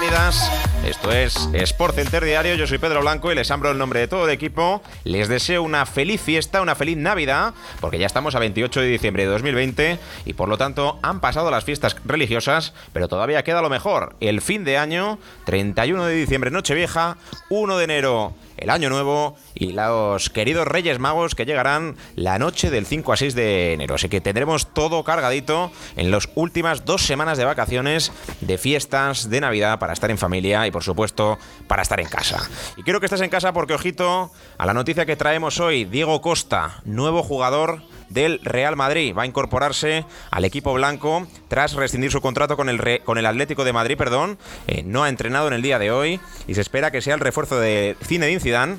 [0.00, 0.57] Bienvenidas.
[0.88, 2.54] Esto es Sport Center Diario.
[2.54, 4.80] Yo soy Pedro Blanco y les abro el nombre de todo el equipo.
[5.04, 9.24] Les deseo una feliz fiesta, una feliz Navidad, porque ya estamos a 28 de diciembre
[9.24, 13.68] de 2020 y por lo tanto han pasado las fiestas religiosas, pero todavía queda lo
[13.68, 14.16] mejor.
[14.20, 17.18] El fin de año, 31 de diciembre, Nochevieja,
[17.50, 22.70] 1 de enero el año nuevo y los queridos Reyes Magos que llegarán la noche
[22.70, 23.94] del 5 a 6 de enero.
[23.94, 29.40] Así que tendremos todo cargadito en las últimas dos semanas de vacaciones, de fiestas, de
[29.40, 32.48] Navidad, para estar en familia y por supuesto para estar en casa.
[32.76, 36.20] Y quiero que estés en casa porque, ojito, a la noticia que traemos hoy, Diego
[36.20, 39.14] Costa, nuevo jugador del Real Madrid.
[39.16, 43.64] Va a incorporarse al equipo blanco tras rescindir su contrato con el, con el Atlético
[43.64, 43.96] de Madrid.
[43.96, 44.38] Perdón.
[44.66, 47.20] Eh, no ha entrenado en el día de hoy y se espera que sea el
[47.20, 48.78] refuerzo de Zinedine Zidane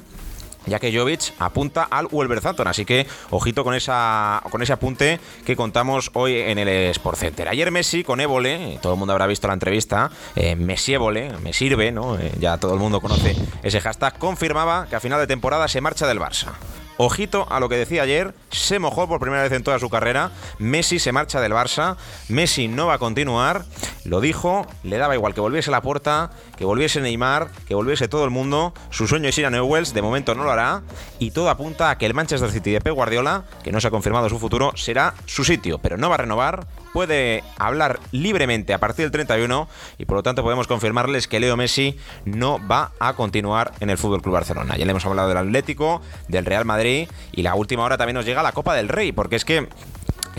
[0.69, 2.67] ya que Jovic apunta al Wolverhampton.
[2.67, 7.47] Así que ojito con, esa, con ese apunte que contamos hoy en el Sport Center.
[7.47, 11.53] Ayer Messi con Évole, todo el mundo habrá visto la entrevista, eh, Messi Évole, me
[11.53, 12.17] sirve, ¿no?
[12.17, 15.81] Eh, ya todo el mundo conoce ese hashtag, confirmaba que a final de temporada se
[15.81, 16.53] marcha del Barça.
[17.01, 20.31] Ojito a lo que decía ayer, se mojó por primera vez en toda su carrera,
[20.57, 21.95] Messi se marcha del Barça,
[22.27, 23.63] Messi no va a continuar,
[24.03, 28.25] lo dijo, le daba igual que volviese la puerta, que volviese Neymar, que volviese todo
[28.25, 30.81] el mundo, su sueño es ir a Newells, de momento no lo hará,
[31.19, 33.91] y todo apunta a que el Manchester City de Pep Guardiola, que no se ha
[33.91, 38.77] confirmado su futuro, será su sitio, pero no va a renovar, puede hablar libremente a
[38.79, 39.67] partir del 31
[39.97, 43.97] y por lo tanto podemos confirmarles que Leo Messi no va a continuar en el
[43.97, 44.77] Fútbol Club Barcelona.
[44.77, 48.25] Ya le hemos hablado del Atlético, del Real Madrid y la última hora también nos
[48.25, 49.67] llega la Copa del Rey, porque es que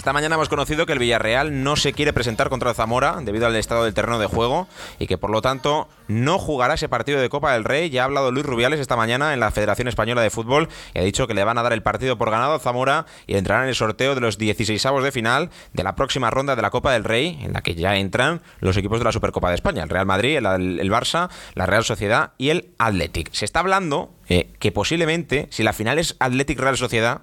[0.01, 3.55] esta mañana hemos conocido que el Villarreal no se quiere presentar contra Zamora debido al
[3.57, 4.67] estado del terreno de juego
[4.99, 7.91] y que por lo tanto no jugará ese partido de Copa del Rey.
[7.91, 11.03] Ya ha hablado Luis Rubiales esta mañana en la Federación Española de Fútbol y ha
[11.03, 13.69] dicho que le van a dar el partido por ganado a Zamora y entrará en
[13.69, 17.05] el sorteo de los 16 de final de la próxima ronda de la Copa del
[17.05, 20.07] Rey, en la que ya entran los equipos de la Supercopa de España, el Real
[20.07, 23.31] Madrid, el, Barça, la Real Sociedad y el Athletic.
[23.33, 27.21] Se está hablando eh, que posiblemente, si la final es Athletic Real Sociedad,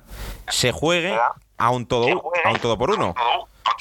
[0.47, 1.17] se juegue
[1.57, 3.15] a un todo, a un todo por uno.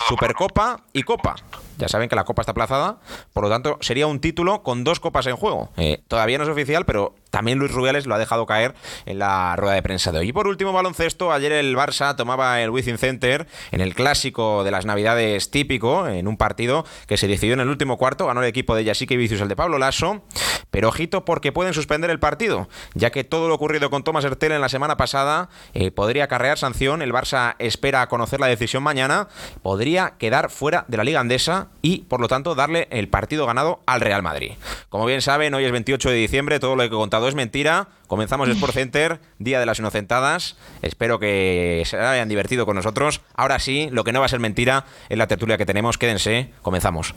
[0.09, 1.37] Supercopa y Copa.
[1.77, 2.99] Ya saben que la Copa está aplazada,
[3.33, 5.71] por lo tanto sería un título con dos copas en juego.
[5.77, 9.57] Eh, todavía no es oficial, pero también Luis Rubiales lo ha dejado caer en la
[9.57, 10.29] rueda de prensa de hoy.
[10.29, 11.33] Y por último, baloncesto.
[11.33, 16.29] Ayer el Barça tomaba el Wizzing Center en el clásico de las Navidades típico, en
[16.29, 18.27] un partido que se decidió en el último cuarto.
[18.27, 20.23] Ganó el equipo de Yasique Vicius, el de Pablo Lasso.
[20.71, 24.53] Pero ojito porque pueden suspender el partido, ya que todo lo ocurrido con Tomás Hertel
[24.53, 27.03] en la semana pasada eh, podría acarrear sanción.
[27.03, 29.29] El Barça espera conocer la decisión mañana.
[29.63, 33.81] Podría quedar fuera de la Liga Andesa y, por lo tanto, darle el partido ganado
[33.87, 34.53] al Real Madrid.
[34.89, 37.89] Como bien saben, hoy es 28 de diciembre, todo lo que he contado es mentira.
[38.07, 40.57] Comenzamos Sport Center, Día de las Inocentadas.
[40.83, 43.21] Espero que se hayan divertido con nosotros.
[43.35, 45.99] Ahora sí, lo que no va a ser mentira es la tertulia que tenemos.
[45.99, 47.15] Quédense, comenzamos.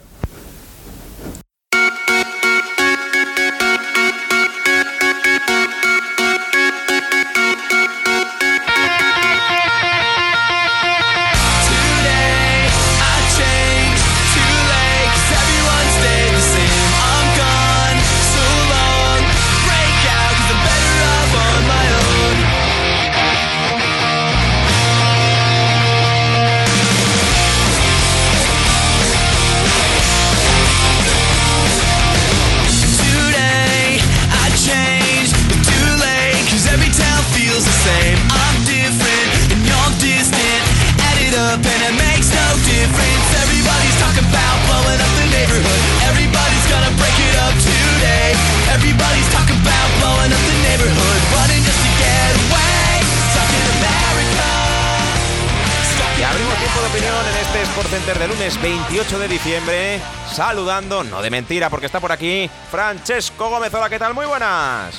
[56.87, 59.99] Opinión en este Sport Center de lunes 28 de diciembre.
[60.31, 63.73] Saludando, no de mentira, porque está por aquí Francesco Gómez.
[63.73, 64.14] Hola, ¿qué tal?
[64.14, 64.96] Muy buenas.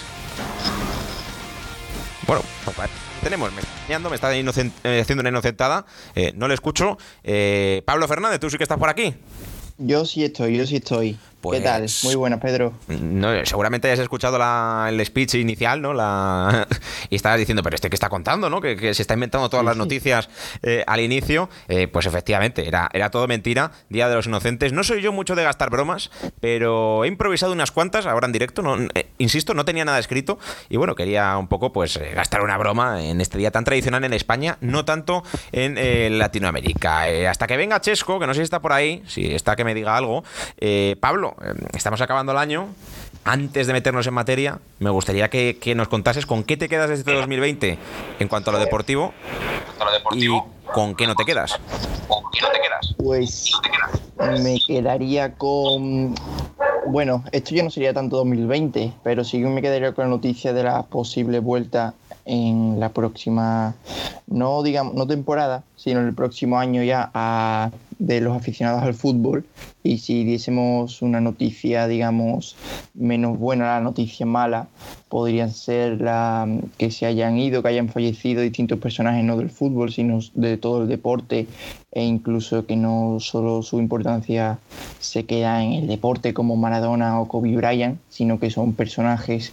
[2.26, 2.76] Bueno, pues,
[3.22, 5.86] tenemos, me está me está eh, haciendo una inocentada.
[6.14, 6.98] Eh, no le escucho.
[7.22, 9.14] Eh, Pablo Fernández, tú sí que estás por aquí.
[9.78, 11.18] Yo sí estoy, yo sí estoy.
[11.42, 11.82] ¿Qué tal?
[11.82, 12.74] Pues, Muy buenas, Pedro.
[12.88, 14.38] No, seguramente hayas escuchado
[14.86, 15.94] el speech inicial, ¿no?
[15.94, 16.68] La,
[17.10, 18.60] y estabas diciendo, pero este que está contando, ¿no?
[18.60, 20.28] Que, se está inventando todas las noticias
[20.62, 21.48] eh, al inicio.
[21.68, 23.72] Eh, pues efectivamente, era, era todo mentira.
[23.88, 24.72] Día de los Inocentes.
[24.72, 26.10] No soy yo mucho de gastar bromas,
[26.40, 28.60] pero he improvisado unas cuantas ahora en directo.
[28.60, 30.38] No, eh, insisto, no tenía nada escrito.
[30.68, 34.12] Y bueno, quería un poco, pues, gastar una broma en este día tan tradicional en
[34.12, 35.22] España, no tanto
[35.52, 37.04] en Latinoamérica.
[37.30, 39.74] hasta que venga Chesco, que no sé si está por ahí, si está que me
[39.74, 40.22] diga algo.
[41.00, 42.68] Pablo, Em, estamos acabando el año.
[43.24, 47.00] Antes de meternos en materia, me gustaría que, nos contases con qué te quedas desde
[47.00, 47.78] este 2020
[48.18, 49.12] en cuanto a lo deportivo,
[50.12, 50.28] y
[50.72, 51.60] con qué no te quedas.
[52.96, 53.50] Pues
[54.42, 56.14] me quedaría con...
[56.86, 60.52] Bueno, esto ya no sería tanto 2020, pero sí que me quedaría con la noticia
[60.52, 61.94] de la posible vuelta
[62.24, 63.74] en la próxima,
[64.26, 68.94] no digamos, no temporada, sino en el próximo año ya a de los aficionados al
[68.94, 69.44] fútbol.
[69.82, 72.56] Y si diésemos una noticia, digamos,
[72.94, 74.68] menos buena, la noticia mala,
[75.08, 79.92] podrían ser la, que se hayan ido, que hayan fallecido distintos personajes, no del fútbol,
[79.92, 81.46] sino de todo el deporte,
[81.92, 84.58] e incluso que no solo su importancia
[84.98, 89.52] se queda en el deporte como Maradona o Kobe Bryant, sino que son personajes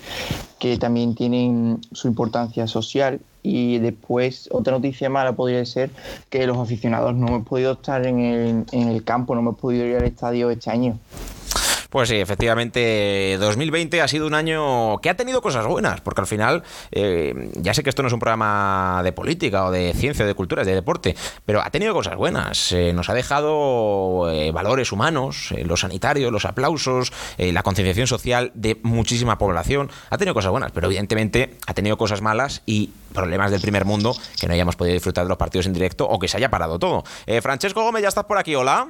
[0.59, 5.89] que también tienen su importancia social y después, otra noticia mala podría ser
[6.29, 9.85] que los aficionados no hemos podido estar en el, en el campo, no hemos podido
[9.85, 10.97] ir al estadio este año.
[11.89, 16.27] Pues sí, efectivamente, 2020 ha sido un año que ha tenido cosas buenas, porque al
[16.27, 20.25] final, eh, ya sé que esto no es un programa de política o de ciencia
[20.25, 22.71] de cultura, de deporte, pero ha tenido cosas buenas.
[22.73, 28.79] Eh, nos ha dejado eh, valores humanos, los sanitarios, los aplausos, la concienciación social de
[28.83, 29.89] muchísima población.
[30.09, 34.15] Ha tenido cosas buenas, pero evidentemente ha tenido cosas malas y problemas del primer mundo
[34.39, 36.79] que no hayamos podido disfrutar de los partidos en directo o que se haya parado
[36.79, 37.03] todo.
[37.41, 38.89] Francesco Gómez, ya estás por aquí, hola.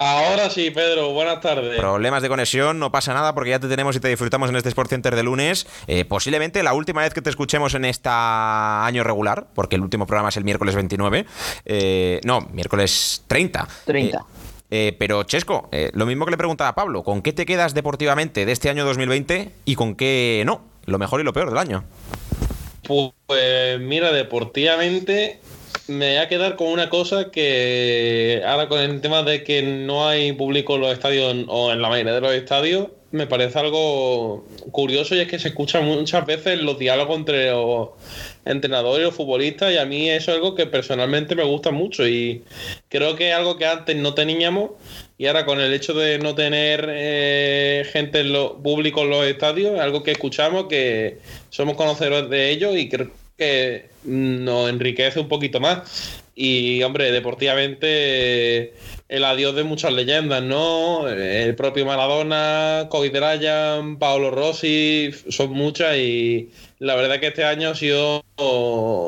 [0.00, 1.76] Ahora sí, Pedro, buenas tardes.
[1.76, 4.68] Problemas de conexión, no pasa nada porque ya te tenemos y te disfrutamos en este
[4.68, 5.66] Sport Center de lunes.
[5.88, 10.06] Eh, posiblemente la última vez que te escuchemos en este año regular, porque el último
[10.06, 11.26] programa es el miércoles 29.
[11.64, 13.66] Eh, no, miércoles 30.
[13.86, 14.24] 30.
[14.70, 18.46] Eh, pero Chesco, lo mismo que le preguntaba a Pablo, ¿con qué te quedas deportivamente
[18.46, 20.62] de este año 2020 y con qué no?
[20.84, 21.82] Lo mejor y lo peor del año.
[22.86, 25.40] Pues mira, deportivamente
[25.88, 30.06] me voy a quedar con una cosa que ahora con el tema de que no
[30.06, 34.46] hay público en los estadios o en la mayoría de los estadios, me parece algo
[34.70, 37.90] curioso y es que se escuchan muchas veces los diálogos entre los
[38.44, 42.44] entrenadores los futbolistas y a mí eso es algo que personalmente me gusta mucho y
[42.88, 44.72] creo que es algo que antes no teníamos
[45.16, 49.24] y ahora con el hecho de no tener eh, gente en lo, público en los
[49.24, 51.18] estadios, es algo que escuchamos, que
[51.48, 56.22] somos conocedores de ello y creo que nos enriquece un poquito más.
[56.34, 58.74] Y, hombre, deportivamente,
[59.08, 61.08] el adiós de muchas leyendas, ¿no?
[61.08, 67.70] El propio Maradona, Kobe Bryant, Paolo Rossi, son muchas y la verdad que este año
[67.70, 68.24] ha sido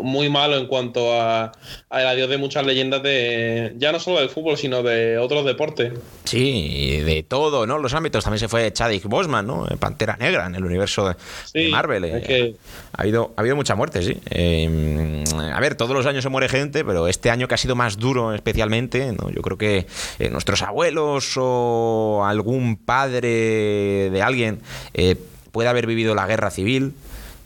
[0.02, 1.52] muy malo en cuanto a,
[1.92, 5.92] el adiós de muchas leyendas de ya no solo del fútbol, sino de otros deportes.
[6.24, 7.78] Sí, de todo, ¿no?
[7.78, 8.24] Los ámbitos.
[8.24, 9.66] También se fue Chadwick Bosman, ¿no?
[9.78, 11.14] Pantera Negra en el universo
[11.54, 12.04] de, Marvel.
[12.06, 12.56] Eh.
[12.92, 14.16] ha, habido, ha habido mucha muerte, sí.
[14.30, 17.76] Eh, a ver, todos los años se muere gente, pero este año que ha sido
[17.76, 19.30] más duro especialmente, ¿no?
[19.30, 19.86] Yo creo que
[20.18, 24.60] eh, nuestros abuelos o algún padre de alguien
[25.52, 26.94] puede haber vivido la guerra civil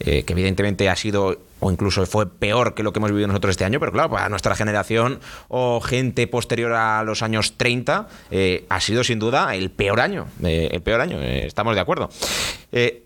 [0.01, 3.53] eh, que evidentemente ha sido o incluso fue peor que lo que hemos vivido nosotros
[3.53, 8.67] este año, pero claro, para nuestra generación o gente posterior a los años 30 eh,
[8.69, 12.11] ha sido sin duda el peor año, eh, el peor año, estamos de acuerdo.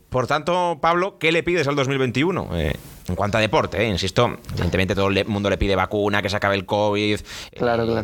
[0.08, 2.48] Por tanto, Pablo, ¿qué le pides al 2021?
[3.08, 6.56] en cuanto a deporte, insisto, evidentemente todo el mundo le pide vacuna, que se acabe
[6.56, 7.20] el COVID,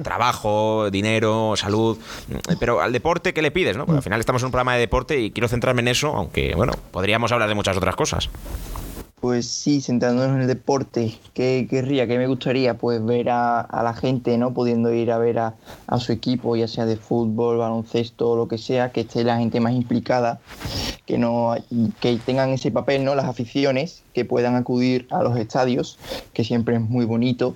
[0.03, 1.99] trabajo, dinero, salud,
[2.59, 3.77] pero al deporte, ¿qué le pides?
[3.77, 3.85] No?
[3.85, 6.55] Porque al final estamos en un programa de deporte y quiero centrarme en eso, aunque,
[6.55, 8.31] bueno, podríamos hablar de muchas otras cosas.
[9.21, 12.77] Pues sí, centrándonos en el deporte, ¿qué querría, qué me gustaría?
[12.77, 14.53] Pues ver a, la gente, ¿no?
[14.53, 15.55] Pudiendo ir a ver a,
[15.99, 19.73] su equipo, ya sea de fútbol, baloncesto lo que sea, que esté la gente más
[19.73, 20.41] implicada,
[21.07, 21.55] que, no,
[22.01, 23.15] que tengan ese papel, ¿no?
[23.15, 25.99] Las aficiones, que puedan acudir a los estadios,
[26.35, 27.55] que siempre es muy bonito.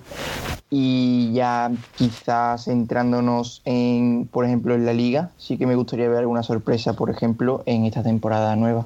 [0.71, 6.19] Y ya quizás centrándonos en, por ejemplo, en la liga, sí que me gustaría ver
[6.19, 8.85] alguna sorpresa, por ejemplo, en esta temporada nueva.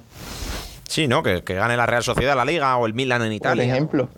[0.88, 1.24] Sí, ¿no?
[1.24, 3.64] Que, gane la Real Sociedad la Liga o el Milan en Italia.
[3.64, 4.10] Por ejemplo.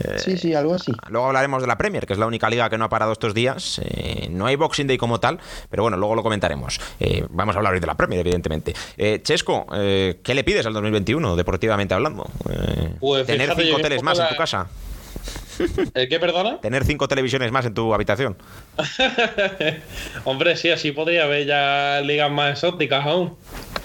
[0.00, 0.92] Eh, sí, sí, algo así.
[1.08, 3.34] Luego hablaremos de la Premier, que es la única liga que no ha parado estos
[3.34, 3.80] días.
[3.84, 5.38] Eh, no hay Boxing Day como tal,
[5.70, 6.80] pero bueno, luego lo comentaremos.
[7.00, 8.74] Eh, vamos a hablar hoy de la Premier, evidentemente.
[9.22, 12.28] Chesco, ¿qué le pides al 2021, deportivamente hablando?
[13.00, 14.68] Pues ¿Tener cinco hoteles más en tu casa?
[15.94, 16.60] ¿El qué, perdona?
[16.60, 18.36] Tener cinco televisiones más en tu habitación.
[20.24, 23.36] Hombre, sí, así podría haber ya ligas más exóticas aún.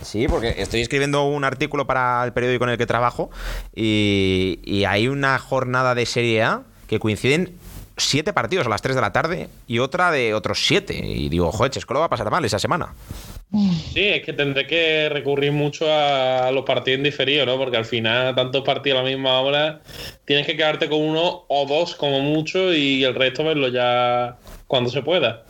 [0.05, 3.29] Sí, porque estoy escribiendo un artículo para el periódico en el que trabajo
[3.75, 7.55] y, hay una jornada de Serie A que coinciden
[7.97, 10.95] siete partidos a las 3 de la tarde y otra de otros siete.
[10.95, 12.93] Y digo, joder, Chesco lo va a pasar mal esa semana.
[13.93, 17.57] Sí, es que tendré que recurrir mucho a, los partidos diferidos, ¿no?
[17.57, 19.81] Porque al final, tantos partidos a la misma hora,
[20.25, 24.89] tienes que quedarte con uno o dos como mucho y el resto verlo ya cuando
[24.89, 25.45] se pueda.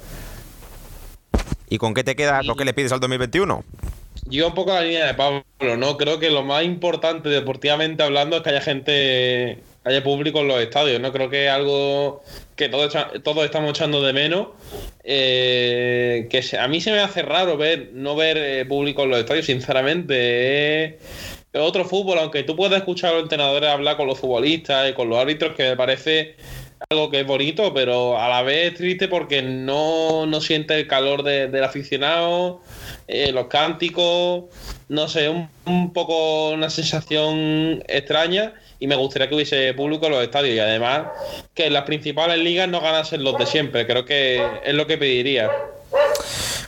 [1.68, 3.64] ¿Y con qué te queda lo que le pides al 2021?
[4.28, 5.44] Yo un poco la línea de Pablo,
[5.78, 5.98] ¿no?
[5.98, 10.60] Creo que lo más importante deportivamente hablando es que haya gente, haya público en los
[10.60, 11.12] estadios, ¿no?
[11.12, 12.24] Creo que es algo
[12.56, 12.92] que todos,
[13.24, 14.48] todos estamos echando de menos.
[15.04, 19.20] Eh, que a mí se me hace raro ver no ver eh, público en los
[19.20, 20.98] estadios, sinceramente.
[21.54, 25.08] otro fútbol, aunque tú puedas escuchar a los entrenadores hablar con los futbolistas y con
[25.08, 26.36] los árbitros, que me parece
[26.90, 31.24] algo que es bonito, pero a la vez triste porque no, no siente el calor
[31.24, 32.62] del aficionado,
[33.08, 34.46] eh, los cánticos,
[34.90, 40.12] no sé, un, un, poco una sensación extraña y me gustaría que hubiese público en
[40.14, 41.08] los estadios y además
[41.54, 45.50] que las principales ligas no ganasen los de siempre, creo que es lo que pediría.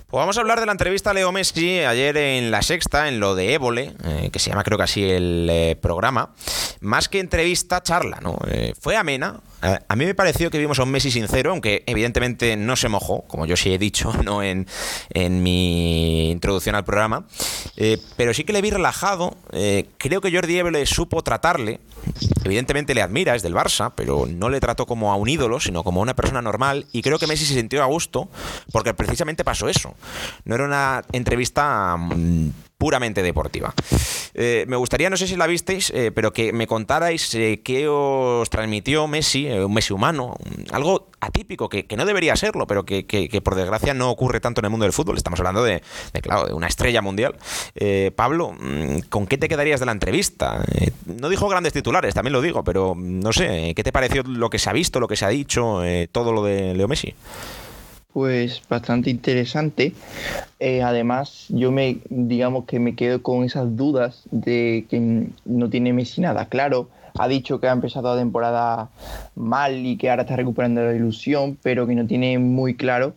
[0.08, 3.20] Pues vamos a hablar de la entrevista a Leo Messi ayer en La Sexta, en
[3.20, 6.34] lo de Évole, eh, que se llama creo que así el eh, programa.
[6.80, 8.40] Más que entrevista, charla, ¿no?
[8.80, 9.42] Fue amena.
[9.62, 13.24] A mí me pareció que vimos a un Messi sincero, aunque evidentemente no se mojó,
[13.24, 14.44] como yo sí he dicho ¿no?
[14.44, 14.68] en,
[15.10, 17.26] en mi introducción al programa.
[18.16, 19.36] pero sí que le vi relajado.
[19.98, 21.80] creo que Jordi Évole supo tratarle.
[22.44, 25.84] Evidentemente le admira, es del Barça, pero no le trató como a un ídolo, sino
[25.84, 26.86] como a una persona normal.
[26.92, 28.30] Y creo que Messi se sintió a gusto,
[28.72, 29.96] porque precisamente pasó eso.
[30.46, 33.74] No era una entrevista mm, puramente deportiva.
[34.34, 37.88] Eh, me gustaría, no sé si la visteis, eh, pero que me contarais eh, qué
[37.88, 40.36] os transmitió Messi, un Messi humano,
[40.72, 44.72] algo atípico, que, no debería serlo, pero que, por desgracia no ocurre tanto en el
[44.72, 45.17] mundo del fútbol.
[45.17, 45.81] Estamos hablando de,
[46.22, 47.36] claro, de una estrella mundial.
[48.15, 50.63] Pablo, mm, ¿con qué te quedarías de la entrevista?
[51.05, 54.60] no dijo grandes titulares, también lo digo, pero no sé, ¿qué te pareció lo que
[54.60, 55.81] se ha visto, lo que se ha dicho,
[56.12, 57.15] todo lo de Leo Messi?
[58.17, 59.93] Pues bastante interesante.
[60.59, 65.93] Eh, además, yo me, digamos que me quedo con esas dudas de que no tiene
[65.93, 66.89] Messi nada claro.
[67.13, 68.89] Ha dicho que ha empezado la temporada
[69.36, 73.13] mal y que ahora está recuperando la ilusión, pero que no tiene muy claro,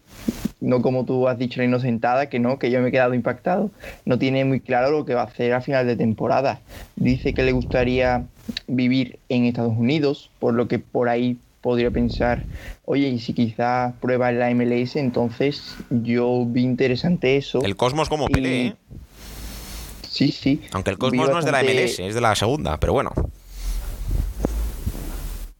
[0.60, 3.70] no como tú has dicho la inocentada, que no, que yo me he quedado impactado.
[4.04, 6.60] No tiene muy claro lo que va a hacer a final de temporada.
[6.96, 8.26] Dice que le gustaría
[8.66, 12.44] vivir en Estados Unidos, por lo que por ahí podría pensar,
[12.84, 17.62] oye, y si quizás prueba la MLS, entonces yo vi interesante eso.
[17.62, 18.74] El Cosmos como Pelé, ¿eh?
[20.08, 20.60] Sí, sí.
[20.72, 23.12] Aunque el Cosmos no es de la MLS, es de la segunda, pero bueno.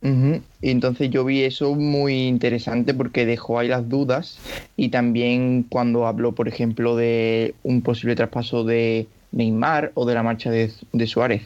[0.03, 4.39] Y entonces yo vi eso muy interesante porque dejó ahí las dudas
[4.77, 10.23] y también cuando habló, por ejemplo, de un posible traspaso de Neymar o de la
[10.23, 11.43] marcha de, de Suárez.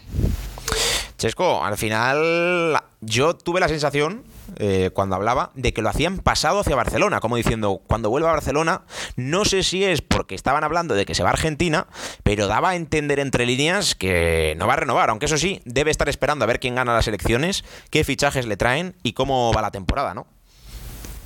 [1.18, 4.23] Chesco, al final yo tuve la sensación
[4.58, 8.32] eh, cuando hablaba de que lo hacían pasado hacia Barcelona, como diciendo, cuando vuelva a
[8.32, 8.82] Barcelona,
[9.16, 11.86] no sé si es porque estaban hablando de que se va a Argentina,
[12.22, 15.90] pero daba a entender entre líneas que no va a renovar, aunque eso sí, debe
[15.90, 19.62] estar esperando a ver quién gana las elecciones, qué fichajes le traen y cómo va
[19.62, 20.26] la temporada, ¿no?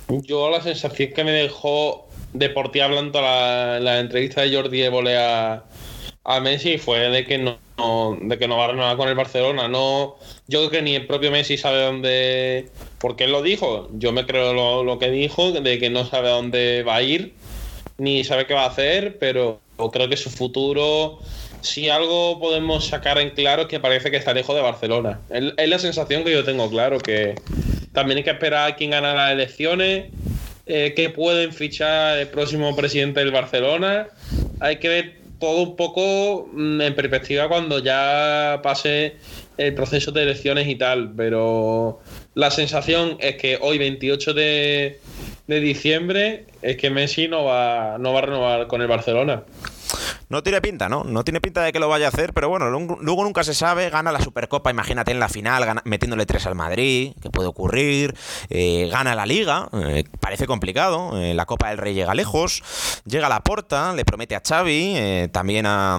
[0.07, 5.65] Yo la sensación que me dejó deportiva hablando la, la entrevista de Jordi Évole a,
[6.23, 7.59] a Messi fue de que no,
[8.21, 9.67] de que no va a renovar con el Barcelona.
[9.67, 10.17] No,
[10.47, 12.69] yo creo que ni el propio Messi sabe dónde.
[12.99, 13.89] Porque él lo dijo.
[13.93, 17.33] Yo me creo lo, que dijo, de que no sabe dónde va a ir,
[17.97, 21.19] ni sabe qué va a hacer, pero creo que su futuro.
[21.61, 25.19] Si algo podemos sacar en claro es que parece que está lejos de Barcelona.
[25.29, 27.35] Es, la sensación que yo tengo claro, que
[27.91, 30.05] también hay que esperar a quién gana las elecciones,
[30.65, 34.07] eh, que pueden fichar el próximo presidente del Barcelona.
[34.61, 39.15] Hay que ver todo un poco mm, en perspectiva cuando ya pase
[39.57, 41.99] el proceso de elecciones y tal, pero
[42.35, 44.99] la sensación es que hoy 28 de,
[45.47, 49.43] de diciembre es que Messi no va, no va a renovar con el Barcelona.
[50.29, 51.03] No tiene pinta, ¿no?
[51.03, 53.89] No tiene pinta de que lo vaya a hacer, pero bueno, luego nunca se sabe.
[53.89, 58.15] Gana la Supercopa, imagínate en la final, metiéndole tres al Madrid, que puede ocurrir.
[58.51, 61.19] Eh, gana la Liga, eh, parece complicado.
[61.19, 62.61] Eh, la Copa del Rey llega lejos.
[63.05, 65.97] Llega a la porta, le promete a Xavi, también a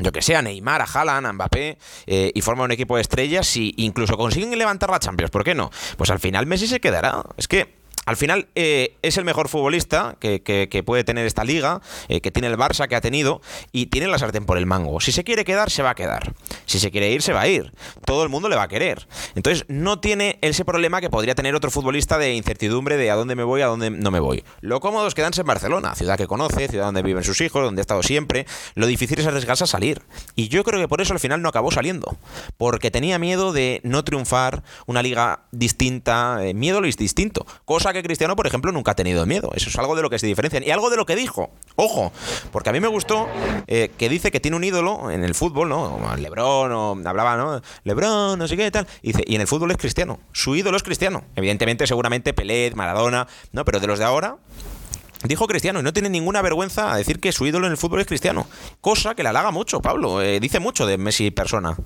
[0.00, 3.56] yo que sé, a Neymar, a Haaland, a Mbappé, y forma un equipo de estrellas
[3.56, 5.70] y incluso consiguen levantar la Champions, ¿por qué no?
[5.96, 7.24] Pues al final Messi se quedará.
[7.36, 7.77] Es que
[8.08, 12.48] al final eh, es el mejor futbolista que, puede tener esta liga, eh, que tiene
[12.48, 14.98] el Barça, que ha tenido, y tiene la sartén por el mango.
[14.98, 16.32] Si se quiere quedar, se va a quedar.
[16.64, 17.74] Si se quiere ir, se va a ir.
[18.06, 19.06] Todo el mundo le va a querer.
[19.34, 23.34] Entonces, no tiene ese problema que podría tener otro futbolista de incertidumbre de a dónde
[23.34, 24.42] me voy, a dónde no me voy.
[24.62, 27.80] Lo cómodo es quedarse en Barcelona, ciudad que conoce, ciudad donde viven sus hijos, donde
[27.80, 28.46] ha estado siempre.
[28.74, 30.00] Lo difícil es arriesgarse a salir.
[30.34, 32.16] Y yo creo que por eso al final no acabó saliendo.
[32.56, 37.46] Porque tenía miedo de no triunfar, una liga distinta, eh, miedo lo distinto.
[37.66, 39.50] Cosa que Cristiano, por ejemplo, nunca ha tenido miedo.
[39.54, 40.62] Eso es algo de lo que se diferencian.
[40.62, 41.50] Y algo de lo que dijo.
[41.76, 42.12] Ojo,
[42.52, 43.28] porque a mí me gustó
[43.66, 45.98] eh, que dice que tiene un ídolo en el fútbol, ¿no?
[46.16, 47.60] Lebron, o hablaba, ¿no?
[47.84, 48.86] Lebron, no sé qué tal.
[49.02, 50.20] Y y en el fútbol es cristiano.
[50.32, 51.24] Su ídolo es cristiano.
[51.36, 53.64] Evidentemente, seguramente Pelé, Maradona, ¿no?
[53.64, 54.38] Pero de los de ahora,
[55.24, 58.00] Dijo Cristiano y no tiene ninguna vergüenza a decir que su ídolo en el fútbol
[58.00, 58.46] es Cristiano.
[58.80, 60.22] Cosa que le halaga mucho, Pablo.
[60.22, 61.76] Eh, dice mucho de Messi persona.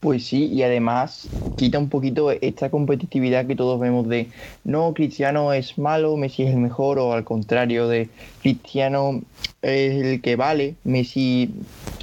[0.00, 4.28] Pues sí, y además quita un poquito esta competitividad que todos vemos de
[4.62, 8.08] no, Cristiano es malo, Messi es el mejor, o al contrario de
[8.42, 9.22] Cristiano
[9.62, 11.50] es el que vale, Messi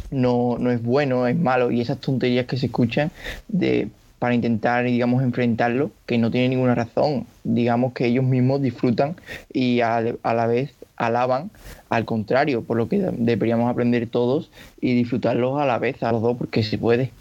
[0.10, 3.12] no, no es bueno, es malo, y esas tonterías que se escuchan
[3.48, 3.90] de
[4.24, 7.28] para intentar, digamos, enfrentarlo, que no tiene ninguna razón.
[7.44, 9.18] Digamos que ellos mismos disfrutan
[9.52, 11.52] y a, a la vez alaban
[11.90, 16.22] al contrario, por lo que deberíamos aprender todos y disfrutarlos a la vez, a los
[16.22, 17.12] dos, porque se puede.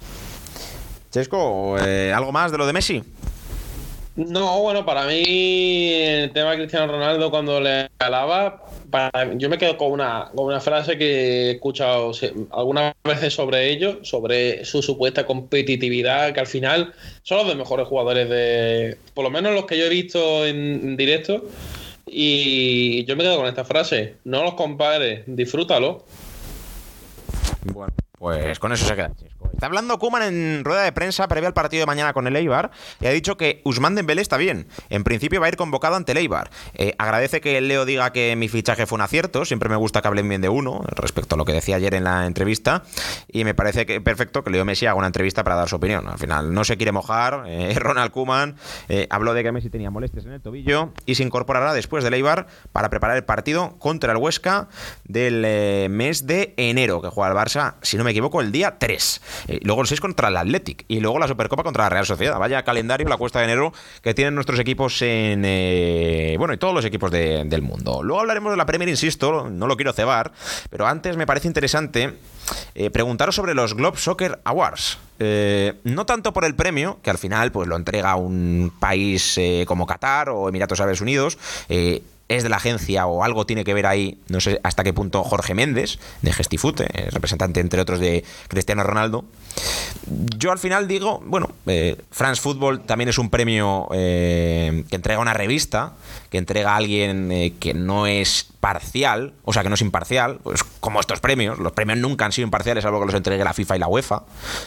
[1.12, 3.04] Chesco, eh, ¿algo más de lo de Messi?
[4.16, 8.64] No, bueno, para mí el tema de Cristiano Ronaldo cuando le alaba,
[9.36, 12.12] yo me quedo con una, con una frase que he escuchado
[12.50, 17.86] algunas veces sobre ello, sobre su supuesta competitividad, que al final son los de mejores
[17.88, 21.44] jugadores de, por lo menos los que yo he visto en, directo,
[22.06, 26.06] y yo me quedo con esta frase, no los compares, disfrútalo.
[27.64, 29.12] Bueno, pues con eso se queda.
[29.52, 32.70] Está hablando Kuman en rueda de prensa previa al partido de mañana con el Eibar
[33.00, 34.66] y ha dicho que Usman Dembélé está bien.
[34.88, 36.50] En principio va a ir convocado ante el Eibar.
[36.74, 39.44] Eh, agradece que Leo diga que mi fichaje fue un acierto.
[39.44, 42.04] Siempre me gusta que hablen bien de uno respecto a lo que decía ayer en
[42.04, 42.82] la entrevista.
[43.28, 46.08] Y me parece que perfecto que Leo Messi haga una entrevista para dar su opinión.
[46.08, 47.44] Al final no se quiere mojar.
[47.46, 48.56] Eh, Ronald Kuman
[48.88, 52.14] eh, habló de que Messi tenía molestias en el tobillo y se incorporará después del
[52.14, 54.68] Eibar para preparar el partido contra el Huesca
[55.04, 59.20] del mes de enero que juega el Barça, si no me equivoco, el día 3.
[59.52, 62.38] Eh, luego el 6 contra el Athletic y luego la Supercopa contra la Real Sociedad.
[62.38, 65.42] Vaya calendario la cuesta de enero que tienen nuestros equipos en.
[65.44, 68.02] Eh, bueno, y todos los equipos del mundo.
[68.02, 70.32] Luego hablaremos de la Premier, insisto, no lo quiero cebar,
[70.70, 72.16] pero antes me parece interesante
[72.74, 74.98] eh, preguntaros sobre los Globe Soccer Awards.
[75.84, 80.30] no tanto por el premio, que al final pues lo entrega un país como Qatar
[80.30, 81.38] o Emiratos Árabes Unidos,
[82.36, 85.22] es de la agencia o algo tiene que ver ahí, no sé hasta qué punto
[85.24, 89.24] Jorge Méndez, de Gestifute, eh, representante entre otros de Cristiano Ronaldo.
[90.38, 95.20] Yo al final digo, bueno, eh, France Football también es un premio eh, que entrega
[95.20, 95.92] una revista,
[96.30, 100.64] que entrega a alguien que no es parcial, o sea, que no es imparcial, pues
[100.80, 103.76] como estos premios, los premios nunca han sido imparciales, salvo que los entregue la FIFA
[103.76, 104.22] y la UEFA,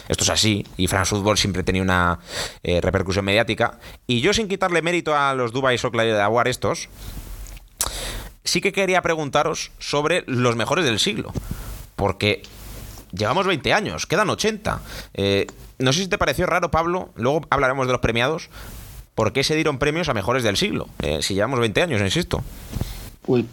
[0.07, 2.19] esto es así, y France Football siempre tenía una
[2.63, 6.89] repercusión mediática, y yo sin quitarle mérito a los Dubai Soccer Award estos,
[8.43, 11.33] sí que quería preguntaros sobre los mejores del siglo.
[11.95, 12.43] Porque
[13.11, 14.81] llevamos 20 años, quedan 80.
[15.13, 15.47] Eh,
[15.79, 18.49] no sé si te pareció raro, Pablo, luego hablaremos de los premiados.
[19.15, 20.87] ¿Por qué se dieron premios a mejores del siglo?
[21.01, 22.43] Eh, si llevamos 20 años, insisto.
[23.21, 23.45] Pues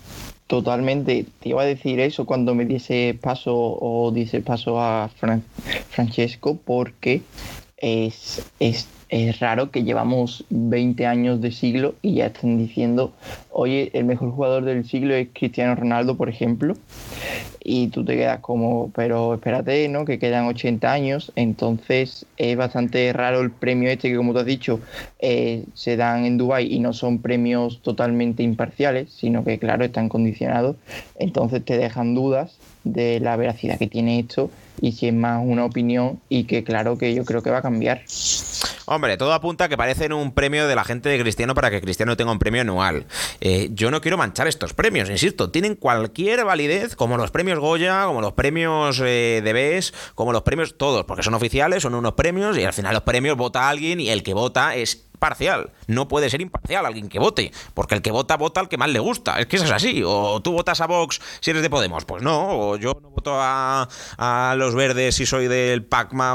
[0.49, 1.25] totalmente.
[1.40, 5.09] Te iba a decir eso cuando me diese paso o dice paso a
[5.90, 7.23] Francesco, porque
[7.77, 13.12] es, es es raro que llevamos 20 años de siglo y ya estén diciendo,
[13.51, 16.75] oye, el mejor jugador del siglo es Cristiano Ronaldo, por ejemplo,
[17.62, 20.07] y tú te quedas como, pero espérate, ¿no?
[20.07, 24.46] Que quedan 80 años, entonces es bastante raro el premio este que, como tú has
[24.46, 24.81] dicho,
[25.18, 30.09] eh, se dan en Dubai y no son premios totalmente imparciales, sino que, claro, están
[30.09, 30.77] condicionados,
[31.18, 35.64] entonces te dejan dudas de la veracidad que tiene esto y si es más una
[35.64, 38.03] opinión y que claro que yo creo que va a cambiar.
[38.87, 41.81] Hombre, todo apunta a que parecen un premio de la gente de Cristiano para que
[41.81, 43.07] Cristiano tenga un premio anual.
[43.40, 48.05] Eh, yo no quiero manchar estos premios, insisto, tienen cualquier validez, como los premios Goya,
[48.05, 52.14] como los premios eh, de BES, como los premios todos, porque son oficiales, son unos
[52.14, 55.70] premios y al final los premios vota alguien y el que vota es parcial.
[55.87, 58.90] No puede ser imparcial alguien que vote, porque el que vota, vota al que más
[58.90, 59.38] le gusta.
[59.38, 60.02] Es que eso es así.
[60.04, 62.04] O tú votas a Vox si eres de Podemos.
[62.04, 62.58] Pues no.
[62.58, 63.87] O yo no voto a,
[64.56, 66.35] los verdes si soy del PACMA.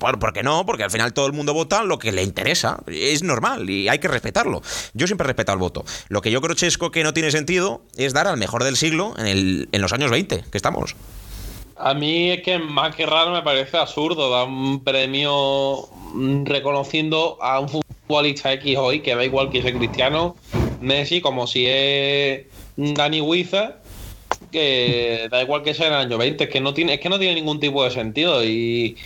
[0.00, 0.64] ¿Por, qué no?
[0.64, 2.78] Porque al final todo el mundo vota lo que le interesa.
[2.86, 4.62] Es normal y hay que respetarlo.
[4.94, 5.84] Yo siempre he respetado el voto.
[6.08, 9.12] Lo que yo creo, Chesco, que no tiene sentido es dar al mejor del siglo
[9.18, 10.96] en, el, en los años 20 que estamos.
[11.78, 15.86] A mí es que más que raro me parece absurdo dar un premio
[16.44, 17.68] reconociendo a un
[18.06, 20.36] futbolista X hoy que da igual que sea Cristiano,
[20.80, 23.76] Messi, como si es Dani Huiza,
[24.52, 27.08] que da igual que sea en el año 20, es que no tiene, es que
[27.08, 28.96] no tiene ningún tipo de sentido y,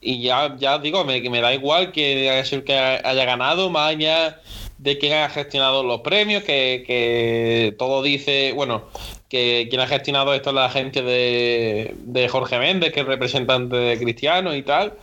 [0.00, 4.40] ya, ya digo, me, me da igual que el que haya ganado, más allá
[4.78, 8.84] de quién haya gestionado los premios, que, que todo dice, bueno,
[9.28, 13.76] que quien ha gestionado esto es la agencia de, de Jorge Méndez, que es representante
[13.76, 14.94] de Cristiano y tal.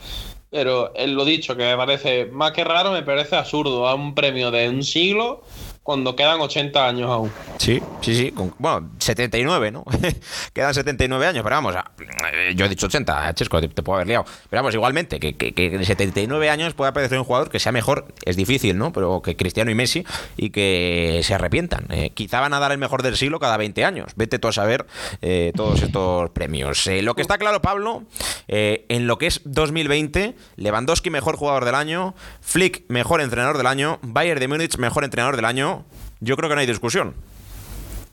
[0.55, 3.89] Pero él lo dicho, que me parece más que raro, me parece absurdo.
[3.89, 5.41] A un premio de un siglo
[5.85, 7.31] cuando quedan 80 años aún.
[7.59, 8.33] Sí, sí, sí.
[8.57, 9.85] bueno, 79, ¿no?
[10.53, 14.25] quedan 79 años, pero vamos, eh, yo he dicho 80, Chesco, te, puedo haber liado.
[14.49, 18.07] Pero vamos, igualmente, que, que, que 79 años puede aparecer un jugador que sea mejor,
[18.25, 18.91] es difícil, ¿no?
[18.91, 20.03] Pero que Cristiano y Messi
[20.37, 21.85] y que se arrepientan.
[21.91, 24.13] Eh, quizá van a dar el mejor del siglo cada 20 años.
[24.15, 24.87] Vete tú a saber
[25.21, 26.87] eh, todos estos premios.
[26.87, 28.05] lo que está claro, Pablo,
[28.47, 33.99] en lo que es 2020, Lewandowski mejor jugador del año, Flick mejor entrenador del año,
[34.01, 35.74] Bayern de Múnich mejor entrenador del año
[36.19, 37.13] yo creo que no hay discusión.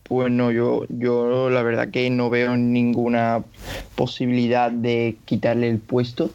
[0.04, 3.44] Pues no, yo, yo la verdad que no veo ninguna
[3.94, 6.30] posibilidad de quitarle el puesto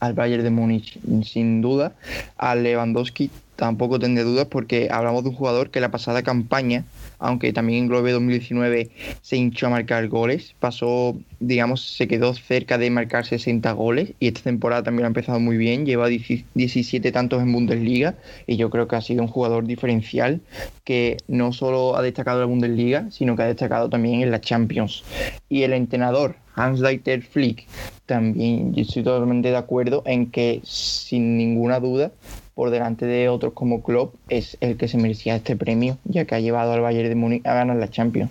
[0.00, 1.92] al Bayern de Múnich, sin duda.
[2.36, 6.84] A Lewandowski tampoco tendré dudas porque hablamos de un jugador que la pasada campaña
[7.22, 8.90] aunque también en Globe 2019
[9.22, 14.28] se hinchó a marcar goles, pasó, digamos, se quedó cerca de marcar 60 goles y
[14.28, 18.88] esta temporada también ha empezado muy bien, lleva 17 tantos en Bundesliga y yo creo
[18.88, 20.40] que ha sido un jugador diferencial
[20.84, 24.40] que no solo ha destacado en la Bundesliga, sino que ha destacado también en la
[24.40, 25.04] Champions.
[25.48, 27.66] Y el entrenador, Hans-Dieter Flick,
[28.06, 32.10] también yo estoy totalmente de acuerdo en que sin ninguna duda
[32.54, 36.34] por delante de otros como Klopp, es el que se merecía este premio, ya que
[36.34, 38.30] ha llevado al Bayern de Múnich a ganar la Champions.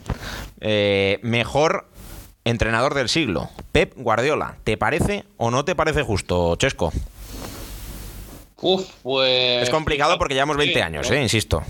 [0.60, 1.88] Eh, mejor
[2.46, 4.58] entrenador del siglo, Pep Guardiola.
[4.64, 6.92] ¿Te parece o no te parece justo, Chesco?
[8.62, 9.64] Uf, pues...
[9.64, 11.22] Es complicado porque llevamos 20 años, ¿eh?
[11.22, 11.64] Insisto.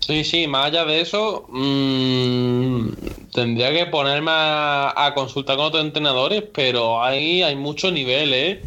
[0.00, 2.88] Sí, sí, más allá de eso, mm,
[3.32, 8.60] tendría que ponerme a, a, consultar con otros entrenadores, pero ahí hay mucho nivel, ¿eh?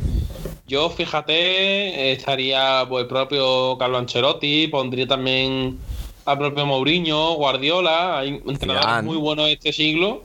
[0.67, 5.79] Yo, fíjate, estaría pues, el propio Carlo Ancelotti, pondría también
[6.25, 10.23] al propio Mourinho, Guardiola, hay entrenadores muy buenos de este siglo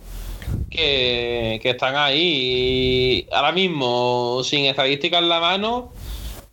[0.69, 3.27] que, están ahí.
[3.29, 5.93] Y ahora mismo, sin estadísticas en la mano,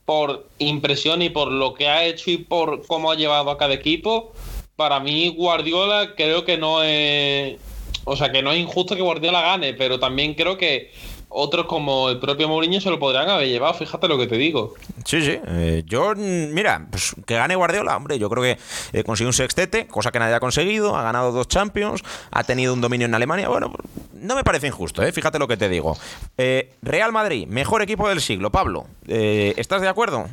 [0.05, 3.73] por impresión y por lo que ha hecho y por cómo ha llevado a cada
[3.73, 4.33] equipo,
[4.75, 7.57] para mí Guardiola creo que no es...
[8.03, 10.91] O sea, que no es injusto que Guardiola gane, pero también creo que
[11.29, 14.73] otros como el propio Mourinho se lo podrían haber llevado, fíjate lo que te digo.
[15.05, 15.39] Sí, sí.
[15.45, 18.57] Eh, yo, mira, pues que gane Guardiola, hombre, yo creo que
[18.93, 22.73] eh, consiguió un sextete, cosa que nadie ha conseguido, ha ganado dos Champions, ha tenido
[22.73, 23.71] un dominio en Alemania, bueno,
[24.13, 25.11] no me parece injusto, ¿eh?
[25.11, 25.97] fíjate lo que te digo.
[26.37, 30.27] Eh, Real Madrid, mejor equipo del siglo, Pablo, ¿estás de acuerdo?